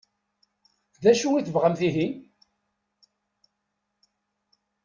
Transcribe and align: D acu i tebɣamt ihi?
D 1.03 1.05
acu 1.11 1.29
i 1.35 1.41
tebɣamt 1.45 1.81
ihi? 1.87 2.07